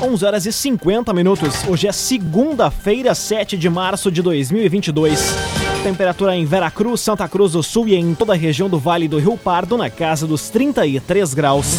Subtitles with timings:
[0.00, 1.66] 11 horas e 50 minutos.
[1.66, 5.34] Hoje é segunda-feira, 7 de março de 2022.
[5.82, 9.18] Temperatura em Veracruz, Santa Cruz do Sul e em toda a região do Vale do
[9.18, 11.78] Rio Pardo na casa dos 33 graus.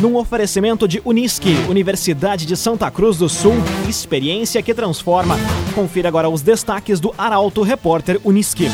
[0.00, 3.54] Num oferecimento de Unisque, Universidade de Santa Cruz do Sul,
[3.88, 5.36] experiência que transforma.
[5.72, 8.68] Confira agora os destaques do Arauto Repórter Unisque.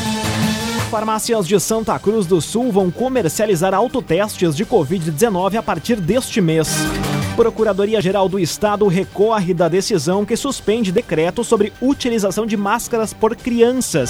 [0.89, 6.75] Farmácias de Santa Cruz do Sul vão comercializar autotestes de Covid-19 a partir deste mês.
[7.37, 14.09] Procuradoria-Geral do Estado recorre da decisão que suspende decreto sobre utilização de máscaras por crianças.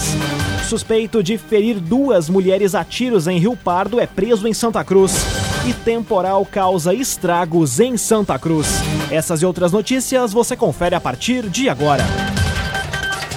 [0.70, 5.26] Suspeito de ferir duas mulheres a tiros em Rio Pardo é preso em Santa Cruz.
[5.68, 8.70] E temporal causa estragos em Santa Cruz.
[9.12, 12.06] Essas e outras notícias você confere a partir de agora.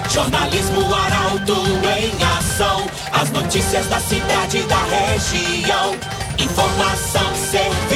[0.09, 1.53] Jornalismo Arauto
[1.99, 2.87] em ação.
[3.11, 5.95] As notícias da cidade e da região.
[6.39, 7.90] Informação, serviço.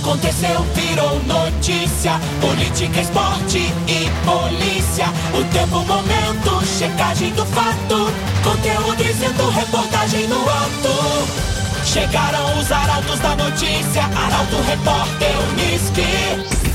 [0.00, 2.12] Aconteceu, virou notícia.
[2.40, 5.04] Política, esporte e polícia.
[5.38, 8.10] O tempo, momento, checagem do fato.
[8.42, 11.84] Conteúdo dizendo, reportagem no ato.
[11.84, 14.02] Chegaram os arautos da notícia.
[14.04, 16.70] Arauto, repórter, Unisque.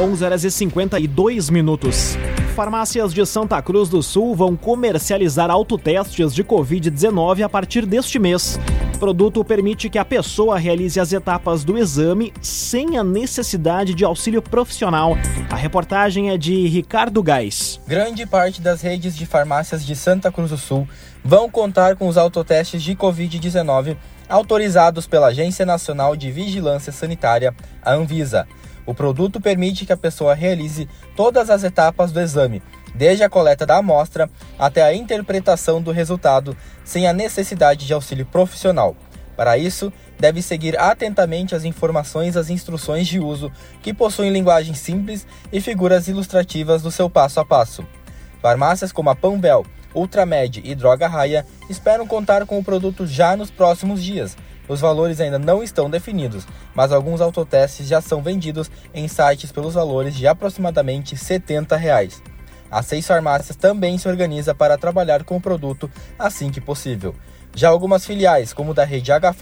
[0.00, 2.16] 11 horas e 52 minutos.
[2.54, 8.60] Farmácias de Santa Cruz do Sul vão comercializar autotestes de Covid-19 a partir deste mês.
[9.02, 14.04] O produto permite que a pessoa realize as etapas do exame sem a necessidade de
[14.04, 15.16] auxílio profissional.
[15.50, 17.80] A reportagem é de Ricardo Gás.
[17.84, 20.88] Grande parte das redes de farmácias de Santa Cruz do Sul
[21.24, 23.96] vão contar com os autotestes de Covid-19
[24.28, 27.52] autorizados pela Agência Nacional de Vigilância Sanitária,
[27.84, 28.46] a Anvisa.
[28.86, 32.62] O produto permite que a pessoa realize todas as etapas do exame,
[32.94, 38.26] desde a coleta da amostra até a interpretação do resultado, sem a necessidade de auxílio
[38.26, 38.96] profissional.
[39.36, 43.50] Para isso, deve seguir atentamente as informações e as instruções de uso,
[43.82, 47.86] que possuem linguagem simples e figuras ilustrativas do seu passo a passo.
[48.40, 49.64] Farmácias como a Pambel,
[49.94, 54.36] Ultramed e Droga Raia esperam contar com o produto já nos próximos dias
[54.68, 59.74] os valores ainda não estão definidos, mas alguns autotestes já são vendidos em sites pelos
[59.74, 62.22] valores de aproximadamente 70 reais.
[62.72, 67.14] A Seis Farmácias também se organiza para trabalhar com o produto assim que possível.
[67.54, 69.34] Já algumas filiais, como da rede H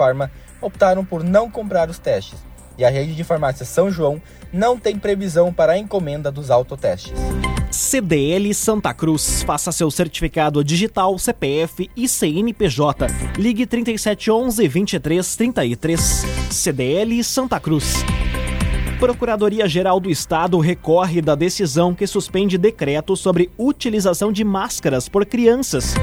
[0.61, 2.41] optaram por não comprar os testes,
[2.77, 4.21] e a rede de farmácias São João
[4.53, 7.13] não tem previsão para a encomenda dos autotestes.
[7.71, 9.45] CDL Santa Cruz.
[9.45, 13.07] Faça seu certificado digital, CPF e CNPJ.
[13.39, 16.25] Ligue 3711 2333.
[16.51, 17.95] CDL Santa Cruz.
[19.01, 25.95] Procuradoria-Geral do Estado recorre da decisão que suspende decreto sobre utilização de máscaras por crianças.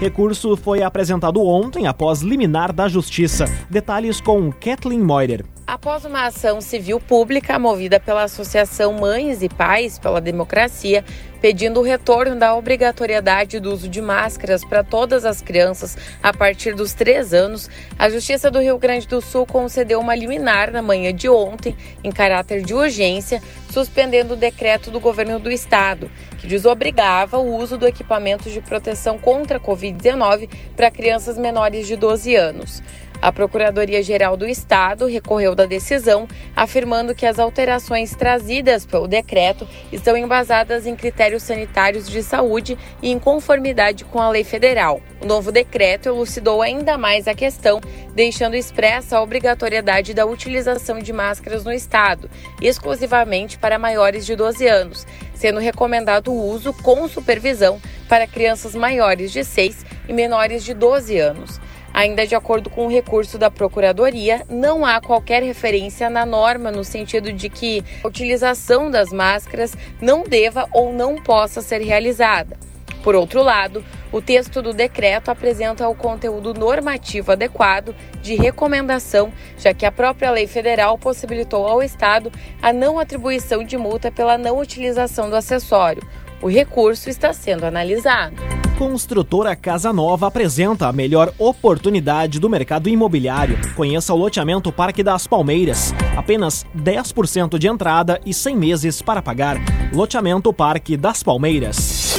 [0.00, 3.44] Recurso foi apresentado ontem após liminar da Justiça.
[3.68, 5.44] Detalhes com Kathleen Moirer.
[5.66, 11.04] Após uma ação civil pública movida pela Associação Mães e Pais pela Democracia,
[11.46, 16.74] pedindo o retorno da obrigatoriedade do uso de máscaras para todas as crianças a partir
[16.74, 21.14] dos três anos, a Justiça do Rio Grande do Sul concedeu uma liminar na manhã
[21.14, 23.40] de ontem, em caráter de urgência,
[23.70, 29.16] suspendendo o decreto do governo do estado, que desobrigava o uso do equipamento de proteção
[29.16, 32.82] contra a Covid-19 para crianças menores de 12 anos.
[33.26, 40.16] A Procuradoria-Geral do Estado recorreu da decisão, afirmando que as alterações trazidas pelo decreto estão
[40.16, 45.00] embasadas em critérios sanitários de saúde e em conformidade com a lei federal.
[45.20, 47.80] O novo decreto elucidou ainda mais a questão,
[48.14, 52.30] deixando expressa a obrigatoriedade da utilização de máscaras no Estado,
[52.62, 55.04] exclusivamente para maiores de 12 anos,
[55.34, 61.18] sendo recomendado o uso com supervisão para crianças maiores de 6 e menores de 12
[61.18, 61.65] anos.
[61.96, 66.84] Ainda de acordo com o recurso da Procuradoria, não há qualquer referência na norma no
[66.84, 72.58] sentido de que a utilização das máscaras não deva ou não possa ser realizada.
[73.02, 79.72] Por outro lado, o texto do decreto apresenta o conteúdo normativo adequado de recomendação, já
[79.72, 82.30] que a própria lei federal possibilitou ao Estado
[82.60, 86.06] a não atribuição de multa pela não utilização do acessório.
[86.42, 88.55] O recurso está sendo analisado.
[88.78, 93.58] Construtora Casa Nova apresenta a melhor oportunidade do mercado imobiliário.
[93.74, 95.94] Conheça o loteamento Parque das Palmeiras.
[96.14, 99.56] Apenas 10% de entrada e 100 meses para pagar.
[99.94, 102.18] Loteamento Parque das Palmeiras.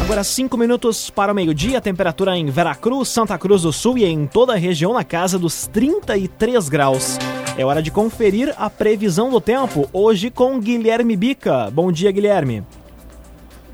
[0.00, 4.26] Agora 5 minutos para o meio-dia, temperatura em Veracruz, Santa Cruz do Sul e em
[4.26, 7.18] toda a região na casa dos 33 graus.
[7.58, 11.70] É hora de conferir a previsão do tempo hoje com Guilherme Bica.
[11.70, 12.64] Bom dia, Guilherme.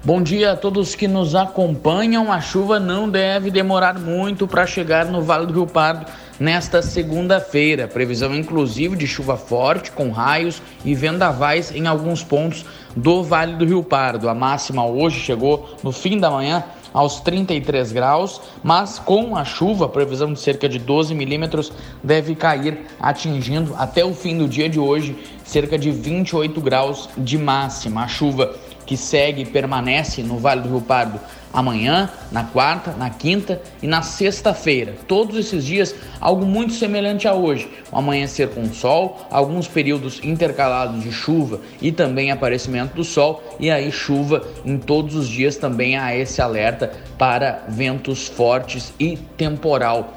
[0.06, 2.30] Bom dia a todos que nos acompanham.
[2.30, 6.04] A chuva não deve demorar muito para chegar no Vale do Rio Pardo
[6.38, 7.88] nesta segunda-feira.
[7.88, 13.64] Previsão inclusive de chuva forte com raios e vendavais em alguns pontos do Vale do
[13.64, 14.28] Rio Pardo.
[14.28, 16.62] A máxima hoje chegou no fim da manhã
[16.92, 21.72] aos 33 graus, mas com a chuva, previsão de cerca de 12 milímetros,
[22.02, 27.36] deve cair atingindo até o fim do dia de hoje cerca de 28 graus de
[27.36, 28.04] máxima.
[28.04, 28.54] A chuva
[28.86, 31.20] que segue e permanece no Vale do Rio Pardo
[31.54, 34.96] amanhã, na quarta, na quinta e na sexta-feira.
[35.06, 37.70] Todos esses dias, algo muito semelhante a hoje.
[37.92, 43.70] Um amanhecer com sol, alguns períodos intercalados de chuva e também aparecimento do sol, e
[43.70, 50.14] aí chuva em todos os dias também há esse alerta para ventos fortes e temporal.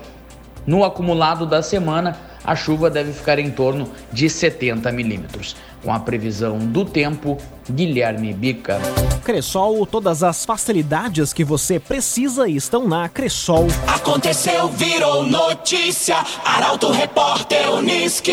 [0.66, 2.18] No acumulado da semana,
[2.48, 5.54] a chuva deve ficar em torno de 70 milímetros.
[5.84, 7.38] Com a previsão do tempo,
[7.70, 8.80] Guilherme Bica.
[9.26, 13.68] Cressol, todas as facilidades que você precisa estão na Cressol.
[13.86, 16.24] Aconteceu, virou notícia.
[16.46, 18.32] Arauto Repórter Uniski.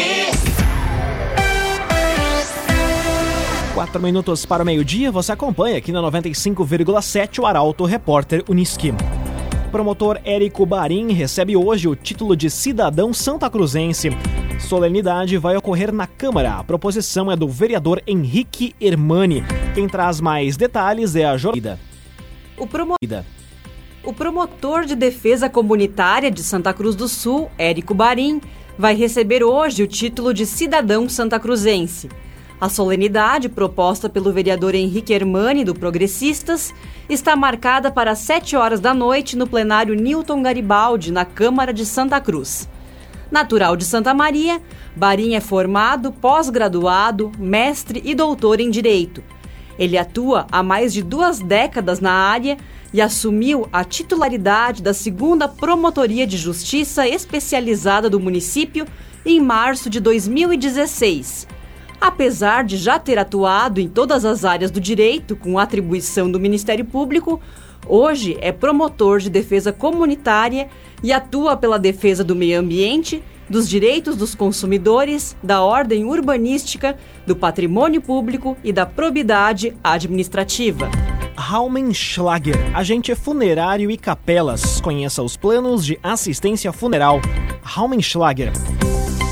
[3.74, 8.94] Quatro minutos para o meio-dia, você acompanha aqui na 95,7 o Arauto Repórter Uniski
[9.74, 14.08] promotor Érico Barim recebe hoje o título de cidadão santa cruzense.
[14.60, 16.52] Solenidade vai ocorrer na Câmara.
[16.52, 19.42] A proposição é do vereador Henrique Hermani.
[19.74, 21.80] Quem traz mais detalhes é a Jorida.
[22.56, 22.94] O, promo...
[24.04, 28.40] o promotor de defesa comunitária de Santa Cruz do Sul, Érico Barim,
[28.78, 32.08] vai receber hoje o título de cidadão santa cruzense.
[32.64, 36.72] A solenidade, proposta pelo vereador Henrique Hermani, do Progressistas,
[37.10, 41.84] está marcada para as 7 horas da noite no plenário Newton Garibaldi, na Câmara de
[41.84, 42.66] Santa Cruz.
[43.30, 44.62] Natural de Santa Maria,
[44.96, 49.22] Barim é formado, pós-graduado, mestre e doutor em Direito.
[49.78, 52.56] Ele atua há mais de duas décadas na área
[52.94, 58.86] e assumiu a titularidade da segunda Promotoria de Justiça especializada do município
[59.26, 61.52] em março de 2016
[62.04, 66.84] Apesar de já ter atuado em todas as áreas do direito com atribuição do Ministério
[66.84, 67.40] Público,
[67.86, 70.68] hoje é promotor de defesa comunitária
[71.02, 76.94] e atua pela defesa do meio ambiente, dos direitos dos consumidores, da ordem urbanística,
[77.26, 80.90] do patrimônio público e da probidade administrativa.
[81.34, 84.78] Raumenschlager, agente funerário e capelas.
[84.82, 87.22] Conheça os planos de assistência funeral.
[87.62, 88.52] Raumenschlager.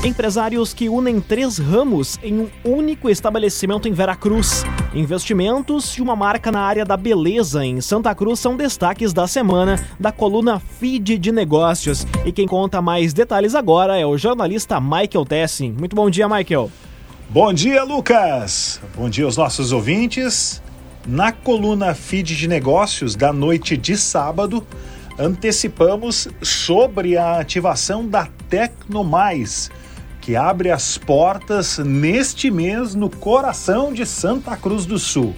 [0.03, 4.65] Empresários que unem três ramos em um único estabelecimento em Veracruz.
[4.93, 9.79] Investimentos e uma marca na área da beleza em Santa Cruz são destaques da semana
[9.97, 12.05] da coluna Feed de Negócios.
[12.25, 15.71] E quem conta mais detalhes agora é o jornalista Michael Tessin.
[15.71, 16.69] Muito bom dia, Michael.
[17.29, 18.81] Bom dia, Lucas.
[18.97, 20.61] Bom dia aos nossos ouvintes.
[21.07, 24.67] Na coluna Feed de Negócios da noite de sábado,
[25.17, 29.71] antecipamos sobre a ativação da Tecnomais
[30.23, 35.35] que abre as portas neste mês no coração de Santa Cruz do Sul.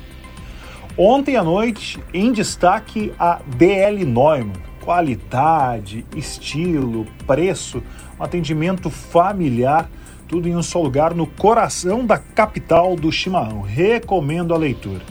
[0.95, 4.53] Ontem à noite, em destaque a DL Neumann.
[4.83, 7.81] Qualidade, estilo, preço,
[8.19, 9.89] um atendimento familiar,
[10.27, 13.61] tudo em um só lugar no coração da capital do chimarrão.
[13.61, 15.01] Recomendo a leitura.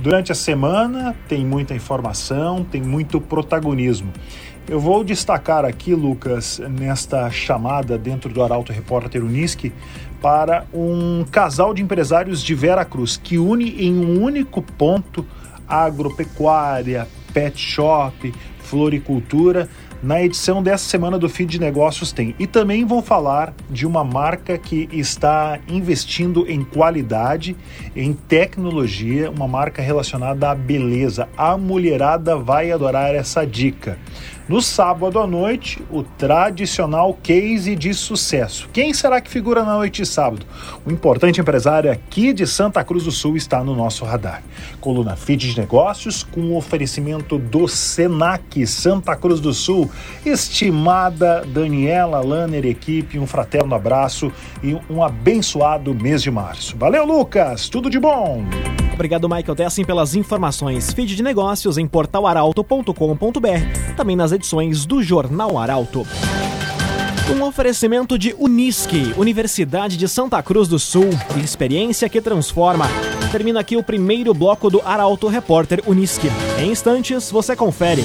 [0.00, 4.12] Durante a semana tem muita informação, tem muito protagonismo.
[4.68, 9.72] Eu vou destacar aqui, Lucas, nesta chamada dentro do Arauto Repórter Unisque,
[10.20, 15.26] para um casal de empresários de Vera Cruz que une em um único ponto
[15.66, 19.68] agropecuária, pet shop, floricultura.
[20.02, 22.34] Na edição dessa semana do Feed de Negócios tem.
[22.36, 27.56] E também vou falar de uma marca que está investindo em qualidade,
[27.94, 31.28] em tecnologia, uma marca relacionada à beleza.
[31.36, 33.96] A mulherada vai adorar essa dica.
[34.48, 38.68] No sábado à noite, o tradicional case de sucesso.
[38.72, 40.44] Quem será que figura na noite de sábado?
[40.84, 44.42] O importante empresário aqui de Santa Cruz do Sul está no nosso radar.
[44.80, 49.90] Coluna Feed de Negócios com o oferecimento do Senac Santa Cruz do Sul.
[50.26, 54.32] Estimada Daniela Lanner, equipe, um fraterno abraço
[54.62, 56.76] e um abençoado mês de março.
[56.76, 57.68] Valeu, Lucas!
[57.68, 58.42] Tudo de bom!
[58.92, 60.92] Obrigado, Michael Tessin, pelas informações.
[60.92, 66.06] Feed de negócios em portalaralto.com.br, também nas edições do Jornal Arauto.
[67.34, 71.08] Um oferecimento de Unisque, Universidade de Santa Cruz do Sul,
[71.42, 72.86] experiência que transforma.
[73.30, 76.28] Termina aqui o primeiro bloco do Arauto Repórter Unisque.
[76.58, 78.04] Em instantes, você confere.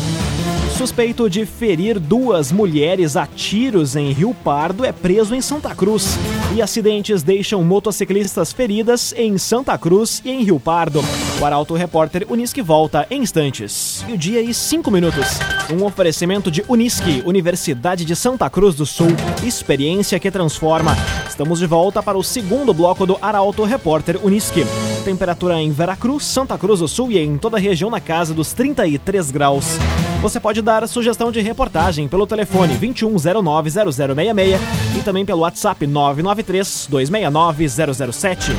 [0.78, 6.20] Suspeito de ferir duas mulheres a tiros em Rio Pardo é preso em Santa Cruz.
[6.56, 11.04] E acidentes deixam motociclistas feridas em Santa Cruz e em Rio Pardo.
[11.42, 14.06] O Arauto Repórter Unisque volta em instantes.
[14.08, 15.40] E o dia e cinco minutos.
[15.74, 19.10] Um oferecimento de Unisque, Universidade de Santa Cruz do Sul.
[19.44, 20.96] Experiência que transforma.
[21.28, 24.64] Estamos de volta para o segundo bloco do Arauto Repórter Unisque.
[25.04, 28.54] Temperatura em Veracruz, Santa Cruz do Sul e em toda a região na casa dos
[28.54, 29.80] 33 graus.
[30.22, 34.58] Você pode dar sugestão de reportagem pelo telefone 2109-0066
[34.98, 38.54] e também pelo WhatsApp 993-269-007.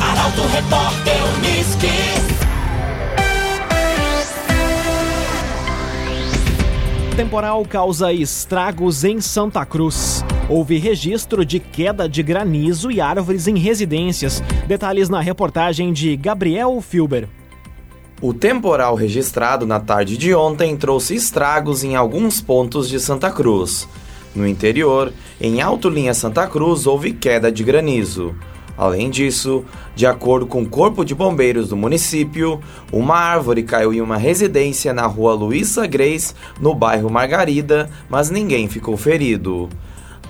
[0.00, 1.88] Arauto Repórter Unisque.
[7.16, 10.24] Temporal causa estragos em Santa Cruz.
[10.48, 14.40] Houve registro de queda de granizo e árvores em residências.
[14.66, 17.28] Detalhes na reportagem de Gabriel Filber.
[18.20, 23.88] O temporal registrado na tarde de ontem trouxe estragos em alguns pontos de Santa Cruz.
[24.34, 28.34] No interior, em Alto Linha Santa Cruz, houve queda de granizo.
[28.76, 32.60] Além disso, de acordo com o Corpo de Bombeiros do município,
[32.90, 38.68] uma árvore caiu em uma residência na rua Luísa Grace, no bairro Margarida, mas ninguém
[38.68, 39.68] ficou ferido.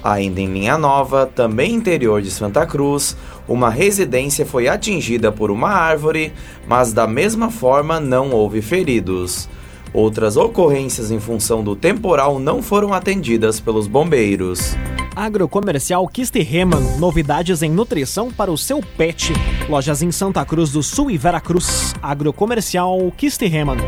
[0.02, 3.17] Ainda em Linha Nova, também interior de Santa Cruz,
[3.49, 6.33] uma residência foi atingida por uma árvore,
[6.67, 9.49] mas da mesma forma não houve feridos.
[9.93, 14.76] Outras ocorrências em função do temporal não foram atendidas pelos bombeiros.
[15.17, 19.33] Agrocomercial Kistiheman, novidades em nutrição para o seu pet.
[19.69, 21.93] Lojas em Santa Cruz do Sul e Veracruz.
[22.00, 23.78] Agrocomercial Kistiheman.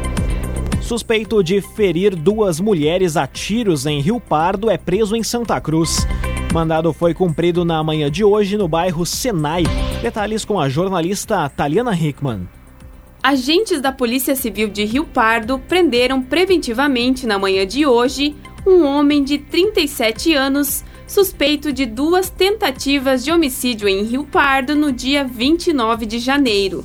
[0.90, 6.04] Suspeito de ferir duas mulheres a tiros em Rio Pardo é preso em Santa Cruz.
[6.52, 9.62] Mandado foi cumprido na manhã de hoje no bairro Senai.
[10.02, 12.48] Detalhes com a jornalista Taliana Hickman.
[13.22, 18.34] Agentes da Polícia Civil de Rio Pardo prenderam preventivamente na manhã de hoje
[18.66, 24.90] um homem de 37 anos suspeito de duas tentativas de homicídio em Rio Pardo no
[24.90, 26.82] dia 29 de janeiro.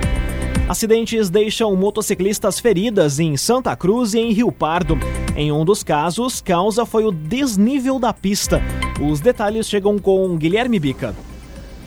[0.73, 4.97] Acidentes deixam motociclistas feridas em Santa Cruz e em Rio Pardo.
[5.35, 8.59] Em um dos casos, causa foi o desnível da pista.
[8.99, 11.13] Os detalhes chegam com Guilherme Bica.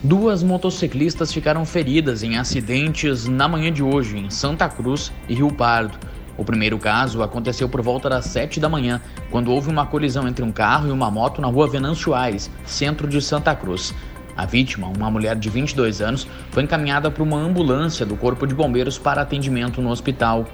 [0.05, 5.51] Duas motociclistas ficaram feridas em acidentes na manhã de hoje em Santa Cruz e Rio
[5.51, 5.99] Pardo.
[6.39, 9.03] O primeiro caso aconteceu por volta das 7 da manhã,
[9.33, 13.09] quando houve uma colisão entre um carro e uma moto na rua Venâncio Aires, centro
[13.09, 13.93] de Santa Cruz.
[14.37, 18.55] A vítima, uma mulher de 22 anos, foi encaminhada para uma ambulância do Corpo de
[18.55, 20.47] Bombeiros para atendimento no hospital.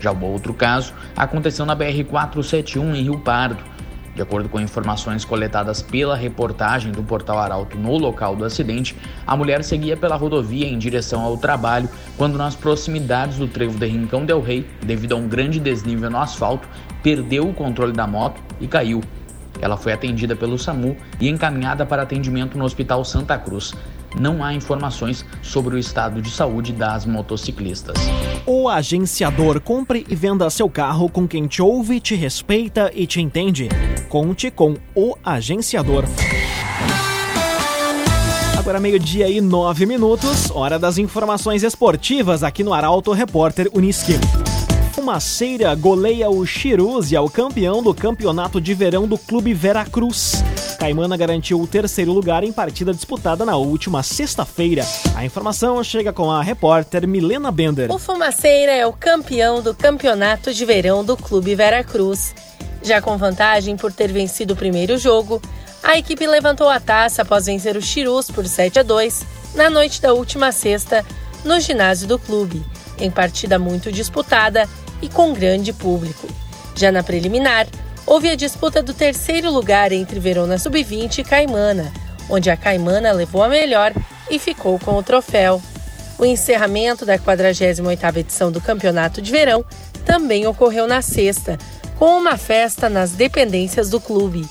[0.00, 3.62] Já o outro caso aconteceu na BR-471 em Rio Pardo.
[4.14, 8.94] De acordo com informações coletadas pela reportagem do Portal Arauto no local do acidente,
[9.26, 11.88] a mulher seguia pela rodovia em direção ao trabalho
[12.18, 16.18] quando, nas proximidades do trevo de Rincão del Rei, devido a um grande desnível no
[16.18, 16.68] asfalto,
[17.02, 19.00] perdeu o controle da moto e caiu.
[19.62, 23.72] Ela foi atendida pelo SAMU e encaminhada para atendimento no Hospital Santa Cruz.
[24.18, 27.96] Não há informações sobre o estado de saúde das motociclistas.
[28.44, 33.22] O agenciador compre e venda seu carro com quem te ouve, te respeita e te
[33.22, 33.68] entende.
[34.08, 36.04] Conte com o agenciador.
[38.58, 44.14] Agora meio-dia e nove minutos, hora das informações esportivas aqui no Arauto Repórter Uniski.
[45.02, 50.44] Fumaceira goleia o Chirus e é o campeão do campeonato de verão do Clube Veracruz.
[50.78, 54.86] Caimana garantiu o terceiro lugar em partida disputada na última sexta-feira.
[55.16, 57.90] A informação chega com a repórter Milena Bender.
[57.90, 62.32] O Fumaceira é o campeão do campeonato de verão do Clube Veracruz.
[62.80, 65.42] Já com vantagem por ter vencido o primeiro jogo,
[65.82, 70.00] a equipe levantou a taça após vencer o Chirus por 7 a 2 na noite
[70.00, 71.04] da última sexta
[71.44, 72.64] no ginásio do clube,
[73.00, 74.68] em partida muito disputada
[75.02, 76.26] e com grande público.
[76.74, 77.66] Já na preliminar,
[78.06, 81.92] houve a disputa do terceiro lugar entre Verona Sub-20 e Caimana,
[82.30, 83.92] onde a Caimana levou a melhor
[84.30, 85.60] e ficou com o troféu.
[86.18, 89.64] O encerramento da 48ª edição do Campeonato de Verão
[90.04, 91.58] também ocorreu na sexta,
[91.98, 94.48] com uma festa nas dependências do clube.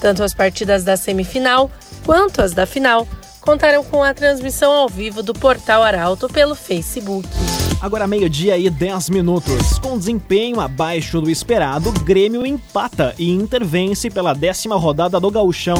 [0.00, 1.70] Tanto as partidas da semifinal
[2.04, 3.08] quanto as da final
[3.40, 7.28] contaram com a transmissão ao vivo do Portal Arauto pelo Facebook.
[7.84, 9.78] Agora meio-dia e 10 minutos.
[9.78, 15.76] Com desempenho abaixo do esperado, Grêmio empata e intervence pela décima rodada do Gauchão.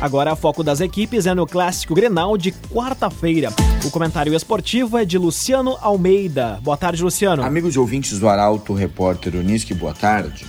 [0.00, 3.52] Agora foco das equipes é no clássico Grenal de quarta-feira.
[3.84, 6.60] O comentário esportivo é de Luciano Almeida.
[6.62, 7.42] Boa tarde, Luciano.
[7.42, 10.46] Amigos ouvintes do Arauto, repórter Unisque, boa tarde.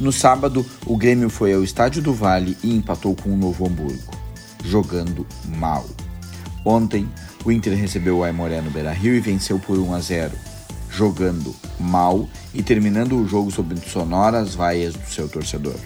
[0.00, 4.12] No sábado, o Grêmio foi ao Estádio do Vale e empatou com o Novo Hamburgo,
[4.64, 5.84] jogando mal.
[6.64, 7.06] Ontem,
[7.44, 10.32] o Inter recebeu o Aimoré no Beira-Rio e venceu por 1 a 0,
[10.90, 15.76] jogando mal e terminando o jogo sob sonoras vaias do seu torcedor.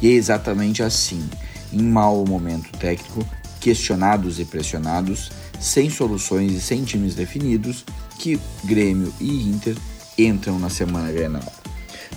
[0.00, 1.28] E é exatamente assim,
[1.72, 3.24] em mau momento técnico,
[3.60, 5.30] questionados e pressionados,
[5.60, 7.84] sem soluções e sem times definidos,
[8.18, 9.76] que Grêmio e Inter
[10.16, 11.52] entram na semana Grenal.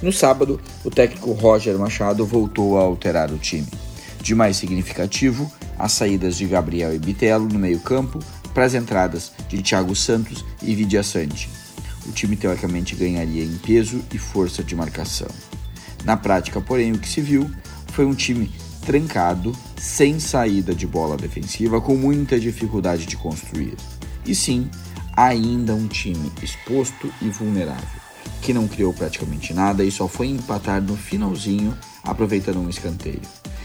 [0.01, 3.67] No sábado, o técnico Roger Machado voltou a alterar o time.
[4.21, 8.19] De mais significativo, as saídas de Gabriel e Bitelo no meio-campo
[8.53, 11.49] para as entradas de Thiago Santos e Vidia Sante.
[12.05, 15.29] O time teoricamente ganharia em peso e força de marcação.
[16.03, 17.49] Na prática, porém, o que se viu
[17.87, 18.51] foi um time
[18.85, 23.75] trancado, sem saída de bola defensiva, com muita dificuldade de construir.
[24.25, 24.69] E sim,
[25.15, 28.01] ainda um time exposto e vulnerável,
[28.41, 33.21] que não criou praticamente nada e só foi empatar no finalzinho, aproveitando um escanteio.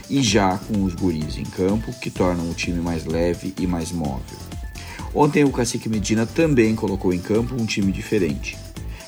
[0.08, 3.90] E já com os guris em campo, que tornam o time mais leve e mais
[3.90, 4.38] móvel.
[5.14, 8.56] Ontem o Cacique Medina também colocou em campo um time diferente.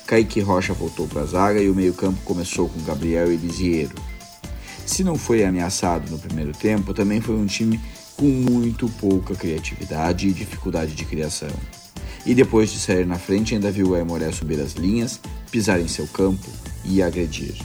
[0.05, 3.95] Kaique Rocha voltou para a zaga e o meio-campo começou com Gabriel e Lisiero.
[4.85, 7.79] Se não foi ameaçado no primeiro tempo, também foi um time
[8.17, 11.51] com muito pouca criatividade e dificuldade de criação.
[12.25, 15.19] E depois de sair na frente, ainda viu o Aimoré subir as linhas,
[15.51, 16.49] pisar em seu campo
[16.83, 17.55] e agredir.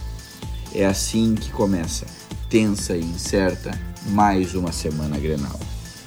[0.75, 2.07] É assim que começa,
[2.51, 3.71] tensa e incerta,
[4.11, 5.59] mais uma semana Grenal.